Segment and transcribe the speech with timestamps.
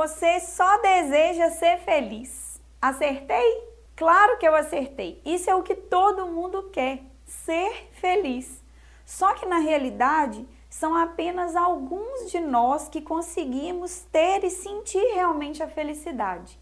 [0.00, 2.58] Você só deseja ser feliz.
[2.80, 3.68] Acertei?
[3.94, 5.20] Claro que eu acertei.
[5.26, 8.64] Isso é o que todo mundo quer: ser feliz.
[9.04, 15.62] Só que na realidade, são apenas alguns de nós que conseguimos ter e sentir realmente
[15.62, 16.58] a felicidade.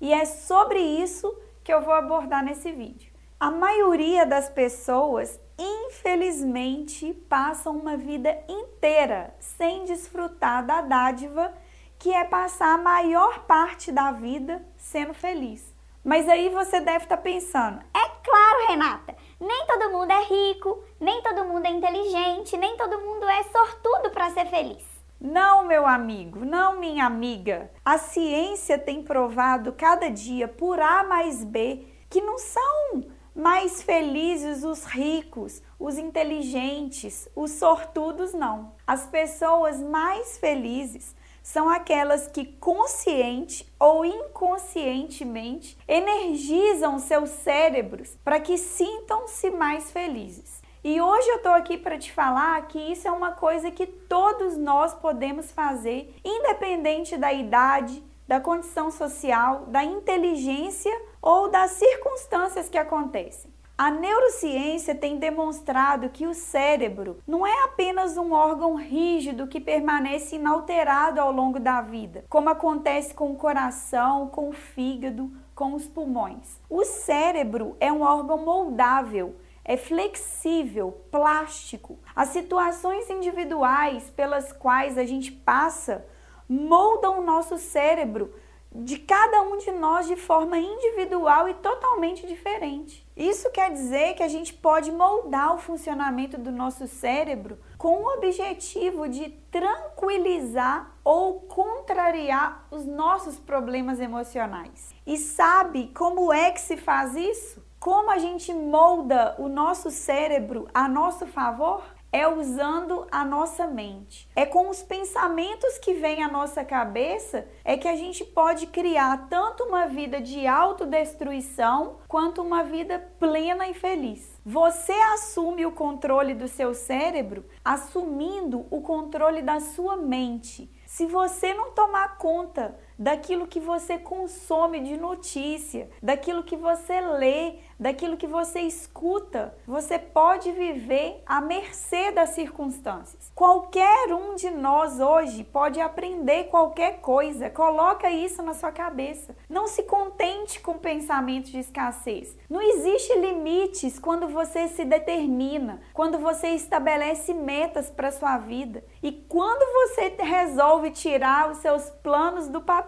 [0.00, 3.12] E é sobre isso que eu vou abordar nesse vídeo.
[3.38, 11.52] A maioria das pessoas, infelizmente, passam uma vida inteira sem desfrutar da dádiva
[11.98, 15.74] que é passar a maior parte da vida sendo feliz.
[16.04, 20.82] Mas aí você deve estar tá pensando: é claro, Renata, nem todo mundo é rico,
[21.00, 24.84] nem todo mundo é inteligente, nem todo mundo é sortudo para ser feliz.
[25.20, 27.70] Não, meu amigo, não, minha amiga.
[27.84, 33.04] A ciência tem provado cada dia por A mais B que não são
[33.34, 38.72] mais felizes os ricos, os inteligentes, os sortudos, não.
[38.86, 41.14] As pessoas mais felizes
[41.48, 50.60] são aquelas que consciente ou inconscientemente energizam seus cérebros para que sintam-se mais felizes.
[50.84, 54.58] E hoje eu estou aqui para te falar que isso é uma coisa que todos
[54.58, 62.76] nós podemos fazer, independente da idade, da condição social, da inteligência ou das circunstâncias que
[62.76, 63.50] acontecem.
[63.78, 70.34] A neurociência tem demonstrado que o cérebro não é apenas um órgão rígido que permanece
[70.34, 75.86] inalterado ao longo da vida, como acontece com o coração, com o fígado, com os
[75.86, 76.60] pulmões.
[76.68, 82.00] O cérebro é um órgão moldável, é flexível, plástico.
[82.16, 86.04] As situações individuais pelas quais a gente passa
[86.48, 88.34] moldam o nosso cérebro
[88.74, 93.06] de cada um de nós de forma individual e totalmente diferente.
[93.16, 98.14] Isso quer dizer que a gente pode moldar o funcionamento do nosso cérebro com o
[98.14, 104.94] objetivo de tranquilizar ou contrariar os nossos problemas emocionais.
[105.06, 107.66] E sabe como é que se faz isso?
[107.80, 111.82] Como a gente molda o nosso cérebro a nosso favor?
[112.18, 114.28] É usando a nossa mente.
[114.34, 119.28] É com os pensamentos que vêm à nossa cabeça é que a gente pode criar
[119.28, 124.36] tanto uma vida de autodestruição quanto uma vida plena e feliz.
[124.44, 130.68] Você assume o controle do seu cérebro assumindo o controle da sua mente.
[130.86, 137.54] Se você não tomar conta daquilo que você consome de notícia, daquilo que você lê,
[137.78, 139.54] daquilo que você escuta.
[139.66, 143.30] Você pode viver à mercê das circunstâncias.
[143.34, 147.48] Qualquer um de nós hoje pode aprender qualquer coisa.
[147.48, 149.36] Coloca isso na sua cabeça.
[149.48, 152.36] Não se contente com pensamentos de escassez.
[152.50, 159.12] Não existe limites quando você se determina, quando você estabelece metas para sua vida e
[159.12, 162.87] quando você resolve tirar os seus planos do papel